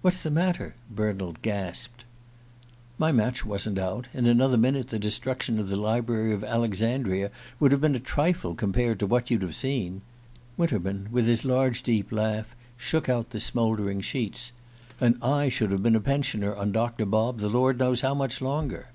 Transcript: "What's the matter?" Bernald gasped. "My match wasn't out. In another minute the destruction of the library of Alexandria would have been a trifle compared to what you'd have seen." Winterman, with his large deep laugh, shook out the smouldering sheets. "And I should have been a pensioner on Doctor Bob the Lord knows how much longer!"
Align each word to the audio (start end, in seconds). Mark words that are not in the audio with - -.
"What's 0.00 0.22
the 0.22 0.30
matter?" 0.30 0.76
Bernald 0.88 1.42
gasped. 1.42 2.04
"My 2.98 3.10
match 3.10 3.44
wasn't 3.44 3.80
out. 3.80 4.06
In 4.14 4.26
another 4.28 4.56
minute 4.56 4.90
the 4.90 4.98
destruction 5.00 5.58
of 5.58 5.66
the 5.68 5.74
library 5.74 6.32
of 6.32 6.44
Alexandria 6.44 7.32
would 7.58 7.72
have 7.72 7.80
been 7.80 7.96
a 7.96 7.98
trifle 7.98 8.54
compared 8.54 9.00
to 9.00 9.06
what 9.08 9.32
you'd 9.32 9.42
have 9.42 9.56
seen." 9.56 10.02
Winterman, 10.56 11.08
with 11.10 11.26
his 11.26 11.44
large 11.44 11.82
deep 11.82 12.12
laugh, 12.12 12.54
shook 12.76 13.08
out 13.08 13.30
the 13.30 13.40
smouldering 13.40 14.02
sheets. 14.02 14.52
"And 15.00 15.16
I 15.20 15.48
should 15.48 15.72
have 15.72 15.82
been 15.82 15.96
a 15.96 16.00
pensioner 16.00 16.54
on 16.54 16.70
Doctor 16.70 17.04
Bob 17.04 17.40
the 17.40 17.48
Lord 17.48 17.80
knows 17.80 18.02
how 18.02 18.14
much 18.14 18.40
longer!" 18.40 18.90